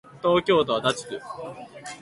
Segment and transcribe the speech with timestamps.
[0.23, 1.21] 東京都足立区